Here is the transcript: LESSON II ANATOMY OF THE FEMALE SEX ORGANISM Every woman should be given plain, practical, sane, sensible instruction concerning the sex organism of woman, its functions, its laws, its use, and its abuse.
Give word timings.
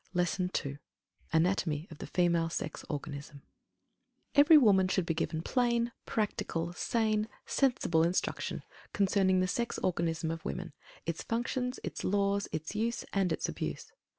LESSON 0.15 0.49
II 0.65 0.79
ANATOMY 1.31 1.87
OF 1.91 1.99
THE 1.99 2.07
FEMALE 2.07 2.49
SEX 2.49 2.83
ORGANISM 2.89 3.43
Every 4.33 4.57
woman 4.57 4.87
should 4.87 5.05
be 5.05 5.13
given 5.13 5.43
plain, 5.43 5.91
practical, 6.07 6.73
sane, 6.73 7.29
sensible 7.45 8.01
instruction 8.01 8.63
concerning 8.93 9.41
the 9.41 9.47
sex 9.47 9.77
organism 9.77 10.31
of 10.31 10.43
woman, 10.43 10.73
its 11.05 11.21
functions, 11.21 11.79
its 11.83 12.03
laws, 12.03 12.47
its 12.51 12.73
use, 12.73 13.05
and 13.13 13.31
its 13.31 13.47
abuse. 13.47 13.91